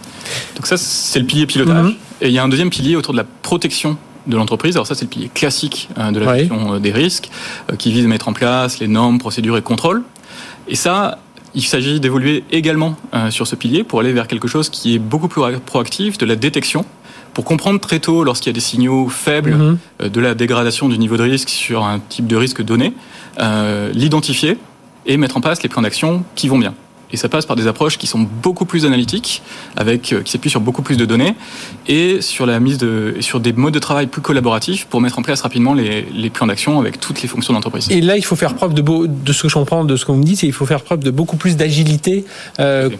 Donc 0.57 0.67
ça, 0.67 0.77
c'est 0.77 1.21
le 1.21 1.27
pilier 1.27 1.47
pilotage. 1.47 1.85
Mhm. 1.85 1.95
Et 2.21 2.29
il 2.29 2.33
y 2.33 2.39
a 2.39 2.43
un 2.43 2.49
deuxième 2.49 2.71
pilier 2.71 2.97
autour 2.97 3.12
de 3.12 3.19
la 3.19 3.27
protection 3.43 3.97
de 4.26 4.37
l'entreprise. 4.37 4.76
Alors 4.76 4.87
ça, 4.87 4.94
c'est 4.94 5.05
le 5.05 5.11
pilier 5.11 5.31
classique 5.32 5.88
euh, 5.99 6.11
de 6.11 6.20
la 6.20 6.38
gestion 6.38 6.78
des 6.78 6.93
risques, 6.93 7.31
qui 7.78 7.93
vise 7.93 8.05
à 8.05 8.08
mettre 8.08 8.28
en 8.28 8.32
place 8.32 8.78
les 8.78 8.88
normes, 8.88 9.19
procédures 9.19 9.56
et 9.56 9.62
contrôles. 9.62 10.02
Et 10.69 10.75
ça, 10.75 11.19
il 11.56 11.62
s'agit 11.62 11.99
d'évoluer 12.00 12.44
également 12.52 12.96
euh, 13.14 13.31
sur 13.31 13.46
ce 13.46 13.56
pilier 13.56 13.82
pour 13.82 14.00
aller 14.00 14.12
vers 14.12 14.28
quelque 14.28 14.46
chose 14.46 14.69
qui 14.69 14.94
est 14.94 14.99
beaucoup 14.99 15.26
plus 15.26 15.40
proactif, 15.64 16.19
de 16.19 16.26
la 16.26 16.37
détection, 16.37 16.84
pour 17.32 17.44
comprendre 17.44 17.81
très 17.81 17.99
tôt 17.99 18.25
lorsqu'il 18.25 18.50
y 18.50 18.55
a 18.55 18.55
des 18.55 18.61
signaux 18.61 19.08
faibles 19.08 19.55
mhm. 19.55 19.78
euh, 20.02 20.08
de 20.08 20.20
la 20.20 20.34
dégradation 20.34 20.88
du 20.88 20.99
niveau 20.99 21.17
de 21.17 21.23
risque 21.23 21.49
sur 21.49 21.84
un 21.84 21.99
type 21.99 22.26
de 22.26 22.37
risque 22.37 22.62
donné, 22.62 22.93
euh, 23.40 23.90
l'identifier 23.94 24.58
et 25.06 25.17
mettre 25.17 25.38
en 25.38 25.40
place 25.40 25.62
les 25.62 25.69
plans 25.69 25.82
d'action 25.82 26.25
qui 26.34 26.49
vont 26.49 26.58
bien. 26.58 26.75
Et 27.12 27.17
ça 27.17 27.29
passe 27.29 27.47
par 27.47 27.56
des 27.56 27.67
approches 27.67 27.99
qui 27.99 28.06
sont 28.06 28.26
beaucoup 28.43 28.64
plus 28.64 28.85
analytiques, 28.85 29.43
avec, 29.76 30.12
euh, 30.12 30.23
qui 30.23 30.32
s'appuient 30.32 30.50
sur 30.50 30.61
beaucoup 30.61 30.82
plus 30.82 30.97
de 30.97 31.05
données, 31.05 31.35
et 31.87 32.20
sur 32.20 32.47
la 32.47 32.58
mise 32.61 32.79
de, 32.79 33.17
sur 33.20 33.41
des 33.41 33.53
modes 33.53 33.75
de 33.75 33.79
travail 33.79 34.06
plus 34.06 34.23
collaboratifs 34.23 34.87
pour 34.87 35.00
mettre 35.00 35.19
en 35.19 35.23
place 35.23 35.43
rapidement 35.43 35.75
les, 35.75 36.03
les 36.03 36.31
plans 36.31 36.47
d'action 36.47 36.81
avec 36.81 37.00
toutes 37.00 37.23
les 37.23 37.29
fonctions 37.29 37.53
d'entreprise. 37.55 37.88
Et 37.91 38.00
là, 38.00 38.17
il 38.17 38.25
faut 38.25 38.37
faire 38.37 38.55
preuve 38.55 38.75
de, 38.75 38.82
de 39.06 39.32
ce 39.32 39.43
que 39.43 39.49
je 39.49 39.55
comprends 39.55 39.85
de 39.85 39.97
ce 39.97 40.05
qu'on 40.05 40.17
me 40.17 40.25
dit, 40.25 40.37
c'est 40.37 40.47
qu'il 40.47 40.53
faut 40.53 40.67
faire 40.67 40.82
preuve 40.82 41.00
de 41.00 41.11
beaucoup 41.11 41.37
plus 41.37 41.56
d'agilité, 41.56 42.25
euh, 42.61 42.91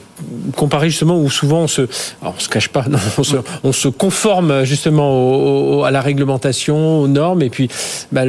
comparé 0.55 0.91
justement 0.91 1.21
où 1.21 1.31
souvent 1.31 1.63
on 1.63 1.69
se, 1.69 1.83
alors 2.23 2.35
on 2.37 2.41
se 2.41 2.49
cache 2.49 2.69
pas, 2.69 2.85
non, 2.91 2.99
on, 3.19 3.23
se, 3.23 3.37
on 3.65 3.73
se 3.73 3.89
conforme 3.89 4.65
justement 4.65 5.83
à 5.85 5.91
la 5.91 6.01
réglementation, 6.01 7.01
aux 7.01 7.09
normes, 7.09 7.43
et 7.43 7.51
puis 7.51 7.69
bah, 8.13 8.23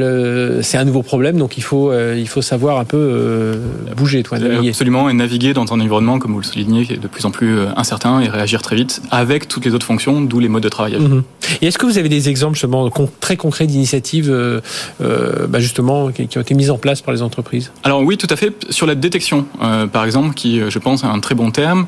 c'est 0.62 0.78
un 0.78 0.86
nouveau 0.86 1.04
problème, 1.04 1.38
donc 1.38 1.58
il 1.58 1.64
faut, 1.64 1.92
euh, 1.92 2.16
il 2.18 2.28
faut 2.28 2.42
savoir 2.42 2.80
un 2.80 2.86
peu 2.86 2.98
euh, 2.98 3.56
bouger, 3.96 4.24
toi, 4.24 4.40
naviguer. 4.40 4.70
Absolument, 4.70 5.10
et 5.10 5.14
naviguer 5.14 5.54
dans 5.54 5.67
un 5.74 5.80
environnement, 5.80 6.20
comme 6.20 6.34
vous 6.34 6.40
le 6.40 6.46
soulignez, 6.46 6.86
qui 6.86 6.94
est 6.94 6.98
de 6.98 7.08
plus 7.08 7.26
en 7.26 7.32
plus 7.32 7.58
euh, 7.58 7.68
incertain 7.76 8.22
et 8.22 8.30
réagir 8.30 8.62
très 8.62 8.76
vite 8.76 9.02
avec 9.12 9.48
toutes 9.48 9.66
les 9.66 9.74
autres 9.74 9.86
fonctions, 9.86 10.22
d'où 10.22 10.40
les 10.40 10.50
modes 10.50 10.64
de 10.64 10.70
travail. 10.70 10.98
Mhm. 10.98 11.24
Et 11.62 11.68
est-ce 11.68 11.78
que 11.78 11.86
vous 11.86 11.98
avez 11.98 12.10
des 12.10 12.30
exemples 12.30 12.56
justement 12.56 12.90
très 13.20 13.38
concrets 13.38 13.68
d'initiatives 13.68 14.30
euh, 14.30 14.62
euh, 15.02 15.48
bah, 15.48 15.60
justement 15.60 16.12
qui 16.12 16.38
ont 16.38 16.42
été 16.42 16.54
mises 16.54 16.72
en 16.72 16.78
place 16.78 17.02
par 17.02 17.14
les 17.14 17.22
entreprises? 17.22 17.72
Alors 17.84 18.02
oui, 18.02 18.18
tout 18.18 18.28
à 18.30 18.36
fait. 18.36 18.54
Sur 18.70 18.86
la 18.86 18.96
détection, 18.96 19.46
par 19.92 20.06
exemple, 20.06 20.34
qui 20.34 20.62
je 20.70 20.80
pense 20.80 21.04
est 21.04 21.08
un 21.08 21.20
très 21.20 21.36
bon 21.36 21.52
terme 21.52 21.88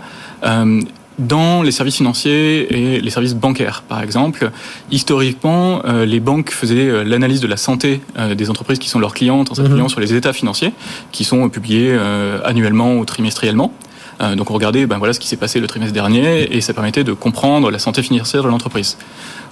dans 1.19 1.61
les 1.61 1.71
services 1.71 1.97
financiers 1.97 2.95
et 2.95 3.01
les 3.01 3.09
services 3.09 3.35
bancaires, 3.35 3.83
par 3.87 4.01
exemple, 4.01 4.51
historiquement, 4.89 5.81
les 6.05 6.19
banques 6.19 6.51
faisaient 6.51 7.03
l'analyse 7.03 7.41
de 7.41 7.47
la 7.47 7.57
santé 7.57 8.01
des 8.35 8.49
entreprises 8.49 8.79
qui 8.79 8.89
sont 8.89 8.99
leurs 8.99 9.13
clientes 9.13 9.51
en 9.51 9.55
s'appuyant 9.55 9.83
mhm. 9.83 9.89
sur 9.89 9.99
les 9.99 10.13
états 10.13 10.33
financiers, 10.33 10.73
qui 11.11 11.23
sont 11.23 11.49
publiés 11.49 11.97
annuellement 12.43 12.95
ou 12.97 13.05
trimestriellement. 13.05 13.73
Euh, 14.21 14.35
donc 14.35 14.51
on 14.51 14.53
regardait 14.53 14.85
ben, 14.85 14.97
voilà, 14.97 15.13
ce 15.13 15.19
qui 15.19 15.27
s'est 15.27 15.37
passé 15.37 15.59
le 15.59 15.67
trimestre 15.67 15.93
dernier 15.93 16.55
et 16.55 16.61
ça 16.61 16.73
permettait 16.73 17.03
de 17.03 17.13
comprendre 17.13 17.71
la 17.71 17.79
santé 17.79 18.03
financière 18.03 18.43
de 18.43 18.49
l'entreprise. 18.49 18.97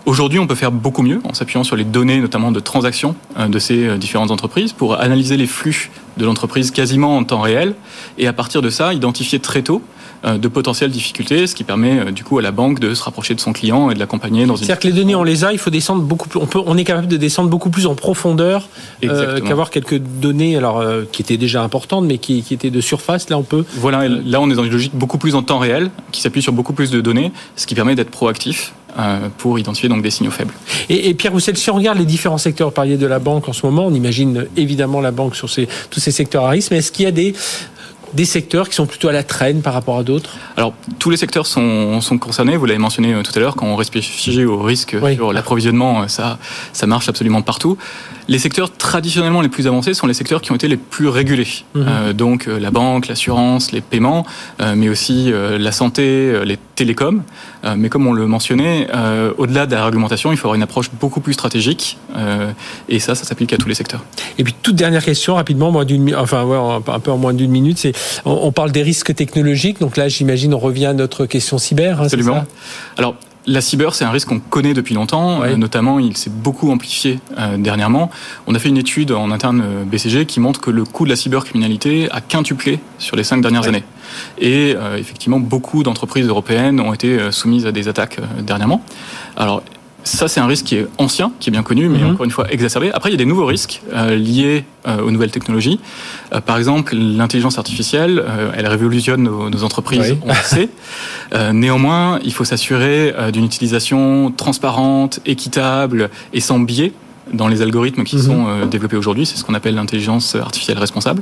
Aujourd'hui, 0.05 0.39
on 0.39 0.47
peut 0.47 0.55
faire 0.55 0.71
beaucoup 0.71 1.03
mieux 1.03 1.19
en 1.25 1.33
s'appuyant 1.33 1.63
sur 1.63 1.75
les 1.75 1.83
données, 1.83 2.19
notamment 2.19 2.51
de 2.51 2.59
transactions 2.59 3.15
euh, 3.37 3.47
de 3.47 3.59
ces 3.59 3.87
euh, 3.87 3.97
différentes 3.97 4.31
entreprises, 4.31 4.73
pour 4.73 4.99
analyser 4.99 5.37
les 5.37 5.47
flux 5.47 5.89
de 6.17 6.25
l'entreprise 6.25 6.71
quasiment 6.71 7.17
en 7.17 7.23
temps 7.23 7.41
réel 7.41 7.75
et 8.17 8.27
à 8.27 8.33
partir 8.33 8.61
de 8.61 8.69
ça, 8.69 8.93
identifier 8.93 9.39
très 9.39 9.61
tôt 9.61 9.81
euh, 9.81 9.96
de 10.23 10.47
potentielles 10.47 10.91
difficultés, 10.91 11.47
ce 11.47 11.55
qui 11.55 11.63
permet 11.63 11.99
euh, 11.99 12.11
du 12.11 12.23
coup 12.23 12.37
à 12.39 12.41
la 12.41 12.51
banque 12.51 12.79
de 12.79 12.93
se 12.93 13.03
rapprocher 13.03 13.35
de 13.35 13.39
son 13.39 13.53
client 13.53 13.91
et 13.91 13.93
de 13.93 13.99
l'accompagner 13.99 14.45
dans 14.45 14.55
une. 14.55 14.65
C'est-à-dire 14.65 14.79
que 14.79 14.87
les 14.87 14.93
données 14.93 15.15
on 15.15 15.23
les 15.23 15.43
a, 15.43 15.51
il 15.53 15.59
faut 15.59 15.69
descendre 15.69 16.01
beaucoup 16.01 16.27
plus. 16.27 16.39
On 16.39 16.47
peut, 16.47 16.59
on 16.65 16.77
est 16.77 16.83
capable 16.83 17.07
de 17.07 17.17
descendre 17.17 17.49
beaucoup 17.49 17.69
plus 17.69 17.85
en 17.85 17.95
profondeur 17.95 18.67
euh, 19.03 19.39
qu'avoir 19.41 19.69
quelques 19.69 19.97
données, 19.97 20.57
alors 20.57 20.83
qui 21.11 21.21
étaient 21.21 21.37
déjà 21.37 21.61
importantes, 21.61 22.05
mais 22.05 22.17
qui, 22.17 22.41
qui, 22.41 22.53
étaient 22.53 22.69
de 22.69 22.81
surface. 22.81 23.29
Là, 23.29 23.37
on 23.37 23.43
peut. 23.43 23.65
Voilà, 23.75 24.07
là 24.07 24.41
on 24.41 24.49
est 24.49 24.55
dans 24.55 24.63
une 24.63 24.71
logique 24.71 24.95
beaucoup 24.95 25.17
plus 25.17 25.35
en 25.35 25.43
temps 25.43 25.59
réel, 25.59 25.89
qui 26.11 26.21
s'appuie 26.21 26.41
sur 26.41 26.53
beaucoup 26.53 26.73
plus 26.73 26.91
de 26.91 27.01
données, 27.01 27.31
ce 27.55 27.67
qui 27.67 27.75
permet 27.75 27.95
d'être 27.95 28.11
proactif 28.11 28.73
pour 29.37 29.59
identifier 29.59 29.89
donc 29.89 30.01
des 30.01 30.09
signaux 30.09 30.31
faibles. 30.31 30.53
Et, 30.89 31.13
Pierre 31.13 31.31
Roussel, 31.31 31.55
si 31.55 31.69
on 31.69 31.75
regarde 31.75 31.99
les 31.99 32.05
différents 32.05 32.39
secteurs, 32.39 32.73
par 32.73 32.87
de 32.87 33.05
la 33.05 33.19
banque 33.19 33.47
en 33.47 33.53
ce 33.53 33.65
moment, 33.65 33.85
on 33.85 33.93
imagine 33.93 34.47
évidemment 34.55 35.01
la 35.01 35.11
banque 35.11 35.35
sur 35.35 35.49
ces, 35.49 35.67
tous 35.91 35.99
ces 35.99 36.11
secteurs 36.11 36.45
à 36.45 36.49
risque, 36.49 36.71
mais 36.71 36.77
est-ce 36.77 36.91
qu'il 36.91 37.05
y 37.05 37.07
a 37.07 37.11
des 37.11 37.35
des 38.17 38.25
secteurs 38.25 38.67
qui 38.67 38.75
sont 38.75 38.87
plutôt 38.87 39.09
à 39.09 39.11
la 39.11 39.23
traîne 39.23 39.61
par 39.61 39.73
rapport 39.73 39.99
à 39.99 40.03
d'autres 40.03 40.31
Alors, 40.57 40.73
tous 40.97 41.11
les 41.11 41.17
secteurs 41.17 41.45
sont, 41.45 42.01
sont 42.01 42.17
concernés. 42.17 42.57
Vous 42.57 42.65
l'avez 42.65 42.79
mentionné 42.79 43.13
euh, 43.13 43.21
tout 43.21 43.31
à 43.35 43.39
l'heure, 43.39 43.55
quand 43.55 43.67
on 43.67 43.75
réfléchit 43.75 44.43
au 44.43 44.57
risque 44.57 44.95
sur 45.13 45.31
l'approvisionnement, 45.31 46.01
euh, 46.01 46.07
ça, 46.07 46.39
ça 46.73 46.87
marche 46.87 47.07
absolument 47.07 47.43
partout. 47.43 47.77
Les 48.27 48.39
secteurs 48.39 48.71
traditionnellement 48.71 49.41
les 49.41 49.49
plus 49.49 49.67
avancés 49.67 49.93
sont 49.93 50.07
les 50.07 50.13
secteurs 50.13 50.41
qui 50.41 50.51
ont 50.51 50.55
été 50.55 50.67
les 50.67 50.77
plus 50.77 51.07
régulés. 51.07 51.47
Mhm. 51.75 51.85
Euh, 51.87 52.13
donc 52.13 52.47
la 52.47 52.71
banque, 52.71 53.07
l'assurance, 53.07 53.71
les 53.71 53.81
paiements, 53.81 54.25
mais 54.75 54.89
aussi 54.89 55.31
la 55.31 55.71
santé, 55.71 56.43
les 56.45 56.57
télécoms. 56.75 57.23
mais 57.75 57.89
comme 57.89 58.07
on 58.07 58.13
le 58.13 58.27
mentionnait, 58.27 58.87
au-delà 59.37 59.65
de 59.65 59.75
la 59.75 59.85
réglementation, 59.85 60.31
il 60.31 60.37
faut 60.37 60.47
avoir 60.47 60.55
une 60.55 60.63
approche 60.63 60.89
beaucoup 60.99 61.19
plus 61.19 61.33
stratégique. 61.33 61.97
et 62.89 62.99
ça, 62.99 63.15
ça 63.15 63.23
s'applique 63.23 63.53
à 63.53 63.57
tous 63.57 63.69
les 63.69 63.75
secteurs. 63.75 64.03
Et 64.37 64.43
puis 64.43 64.53
toute 64.61 64.75
dernière 64.75 65.03
question 65.03 65.35
rapidement, 65.35 65.71
moins 65.71 65.85
d'une, 65.85 66.15
enfin 66.15 66.43
ouais, 66.43 66.57
un 66.87 66.99
peu 66.99 67.11
en 67.11 67.17
moins 67.17 67.33
d'une 67.33 67.51
minute, 67.51 67.77
c'est 67.77 67.93
on, 68.25 68.51
parle 68.51 68.71
des 68.71 68.83
risques 68.83 69.13
technologiques, 69.15 69.79
donc 69.79 69.97
là 69.97 70.07
j'imagine 70.07 70.53
on 70.53 70.59
revient 70.59 70.87
à 70.87 70.93
notre 70.93 71.25
question 71.25 71.57
cyber. 71.57 72.01
Hein, 72.01 72.05
Absolument. 72.05 72.45
Alors 72.97 73.15
la 73.47 73.61
cyber, 73.61 73.95
c'est 73.95 74.03
un 74.03 74.11
risque 74.11 74.27
qu'on 74.27 74.39
connaît 74.39 74.73
depuis 74.73 74.93
longtemps. 74.93 75.41
Euh, 75.41 75.55
notamment, 75.55 75.99
il 75.99 76.15
s'est 76.17 76.29
beaucoup 76.29 76.69
amplifié 76.69 77.19
euh, 77.37 77.57
dernièrement. 77.57 78.11
On 78.45 78.53
a 78.53 78.59
fait 78.59 78.67
une 78.67 78.77
étude 78.77 79.13
en 79.13 79.31
interne 79.31 79.63
euh, 79.65 79.83
BCG 79.85 80.25
qui 80.25 80.41
montre 80.41 80.59
que 80.59 80.69
le 80.69 80.83
coût 80.83 81.05
de 81.05 81.09
la 81.09 81.15
cybercriminalité 81.15 82.11
a 82.11 82.19
quintuplé 82.19 82.79
sur 82.99 83.15
les 83.15 83.23
cinq 83.23 83.41
dernières 83.41 83.67
années. 83.67 83.83
Et 84.37 84.73
effectivement, 84.97 85.39
beaucoup 85.39 85.83
d'entreprises 85.83 86.27
européennes 86.27 86.79
ont 86.79 86.93
été 86.93 87.29
soumises 87.31 87.65
à 87.65 87.73
des 87.73 87.89
attaques 87.89 88.19
dernièrement. 88.41 88.81
Alors, 89.35 89.63
ça, 90.07 90.27
c'est 90.27 90.39
un 90.39 90.47
risque 90.47 90.65
qui 90.65 90.75
est 90.75 90.87
ancien, 90.97 91.31
qui 91.39 91.49
est 91.49 91.51
bien 91.51 91.63
connu, 91.63 91.89
mais 91.89 91.99
mhm. 91.99 92.11
encore 92.11 92.25
une 92.25 92.31
fois 92.31 92.51
exacerbé. 92.51 92.91
Après, 92.93 93.09
il 93.09 93.13
y 93.13 93.15
a 93.15 93.17
des 93.17 93.25
nouveaux 93.25 93.45
risques 93.45 93.81
euh, 93.93 94.15
liés 94.15 94.63
euh, 94.87 95.01
aux 95.01 95.11
nouvelles 95.11 95.31
technologies. 95.31 95.79
Euh, 96.33 96.41
par 96.41 96.57
exemple, 96.57 96.95
l'intelligence 96.95 97.57
artificielle, 97.57 98.23
elle 98.55 98.67
révolutionne 98.67 99.23
nos, 99.23 99.63
entreprises, 99.63 100.15
on 100.23 100.29
le 100.29 100.33
sait. 100.35 100.69
néanmoins, 101.53 102.19
il 102.23 102.33
faut 102.33 102.45
s'assurer 102.45 103.13
d'une 103.33 103.45
utilisation 103.45 104.31
transparente, 104.31 105.19
équitable 105.25 106.09
et 106.33 106.39
sans 106.39 106.59
biais 106.59 106.93
dans 107.33 107.47
les 107.47 107.61
algorithmes 107.61 108.03
qui 108.03 108.15
mhm. 108.15 108.21
sont 108.21 108.65
développés 108.65 108.97
aujourd'hui. 108.97 109.25
C'est 109.25 109.37
ce 109.37 109.43
qu'on 109.43 109.53
appelle 109.53 109.75
l'intelligence 109.75 110.35
artificielle 110.35 110.77
responsable. 110.77 111.21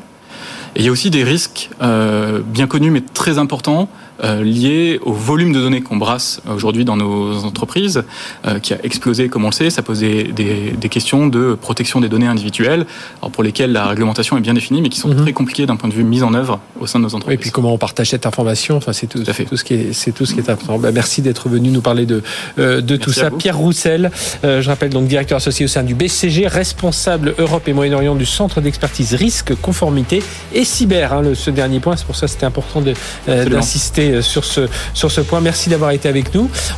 Et 0.76 0.82
il 0.82 0.86
y 0.86 0.90
a 0.90 0.92
aussi 0.92 1.10
des 1.10 1.24
risques 1.24 1.70
bien 1.80 2.68
connus 2.68 2.92
mais 2.92 3.02
très 3.02 3.38
importants 3.38 3.90
lié 4.24 5.00
au 5.04 5.14
volume 5.14 5.52
de 5.52 5.60
données 5.60 5.82
qu'on 5.82 5.98
brasse 5.98 6.42
aujourd'hui 6.54 6.86
dans 6.86 6.98
nos 6.98 7.44
entreprises, 7.46 8.04
euh, 8.46 8.60
qui 8.60 8.74
a 8.74 8.78
explosé, 8.84 9.30
comme 9.30 9.44
on 9.44 9.50
le 9.50 9.54
sait. 9.54 9.70
Ça 9.70 9.82
pose 9.82 10.00
des, 10.00 10.24
des, 10.24 10.90
questions 10.90 11.28
de 11.28 11.58
protection 11.60 12.00
des 12.00 12.10
données 12.10 12.28
individuelles, 12.28 12.86
alors 13.22 13.32
pour 13.32 13.44
lesquelles 13.44 13.72
la 13.72 13.88
réglementation 13.88 14.38
est 14.38 14.42
bien 14.42 14.54
définie, 14.54 14.82
mais 14.82 14.90
qui 14.90 15.00
sont 15.00 15.10
mhm. 15.10 15.24
très 15.24 15.34
compliquées 15.34 15.66
d'un 15.66 15.76
point 15.76 15.90
de 15.90 15.94
vue 15.94 16.04
mise 16.04 16.24
en 16.24 16.34
œuvre 16.34 16.60
au 16.80 16.88
sein 16.88 17.00
de 17.00 17.04
nos 17.04 17.16
entreprises. 17.16 17.36
Et 17.36 17.38
puis 17.38 17.52
comment 17.52 17.74
on 17.74 17.78
partage 17.78 18.10
cette 18.10 18.26
information, 18.26 18.78
enfin, 18.78 18.94
c'est 18.94 19.08
tout, 19.08 19.24
tout, 19.24 19.44
tout, 19.50 19.58
ce 19.58 19.64
qui 19.64 19.74
est, 19.74 19.94
c'est 19.94 20.12
tout 20.12 20.26
ce 20.26 20.34
qui 20.34 20.40
est 20.40 20.50
important. 20.50 20.78
Bah, 20.78 20.92
merci 20.92 21.22
d'être 21.22 21.50
venu 21.50 21.70
nous 21.70 21.82
parler 21.82 22.06
de, 22.06 22.24
euh, 22.60 22.82
de 22.82 22.96
tout 22.96 23.12
ça. 23.12 23.32
Pierre 23.32 23.58
Roussel, 23.58 24.12
je 24.44 24.68
rappelle 24.68 24.92
donc 24.92 25.08
directeur 25.08 25.38
associé 25.38 25.66
au 25.66 25.70
sein 25.70 25.84
du 25.84 25.96
BCG, 25.96 26.48
responsable 26.48 27.36
Europe 27.38 27.68
et 27.68 27.74
Moyen-Orient 27.74 28.16
du 28.16 28.26
Centre 28.26 28.62
d'expertise 28.62 29.14
risque, 29.14 29.54
conformité 29.56 30.24
et 30.54 30.64
cyber. 30.64 31.14
Hein, 31.14 31.22
le, 31.22 31.36
ce 31.36 31.50
dernier 31.50 31.80
point, 31.80 31.96
c'est 31.96 32.06
pour 32.06 32.16
ça 32.16 32.28
que 32.28 32.32
c'était 32.32 32.46
important 32.46 32.82
d'insister 33.28 34.05
sur 34.22 34.46
ce, 34.46 34.68
sur 34.94 35.12
ce 35.12 35.22
point. 35.22 35.42
Merci 35.42 35.70
d'avoir 35.70 35.92
été 35.92 36.10
avec 36.10 36.34
nous. 36.34 36.50